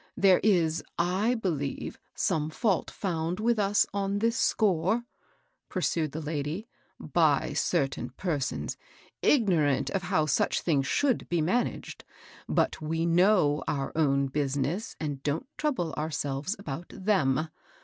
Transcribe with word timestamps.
There 0.17 0.39
is, 0.39 0.83
I 0.97 1.35
believe, 1.35 1.99
some 2.15 2.49
fault 2.49 2.89
found 2.89 3.39
with 3.39 3.59
us 3.59 3.85
on 3.93 4.17
this 4.17 4.35
score," 4.35 5.03
pursued 5.69 6.11
the 6.11 6.21
lady," 6.21 6.67
by 6.99 7.53
cer 7.53 7.87
tain 7.87 8.09
persons, 8.09 8.77
ignorant 9.21 9.91
of 9.91 10.01
how 10.01 10.25
such 10.25 10.63
thin^ 10.65 10.79
skox^ 10.79 11.05
862 11.05 11.05
MABEI. 11.05 11.13
ROSS. 11.21 11.29
be 11.29 11.41
managed; 11.43 12.03
but 12.49 12.81
we 12.81 13.05
know 13.05 13.63
our 13.67 13.91
own 13.95 14.25
business, 14.25 14.95
and 14.99 15.21
don't 15.21 15.45
trouble 15.55 15.93
ourselves 15.93 16.55
about 16.57 16.87
them. 16.89 17.49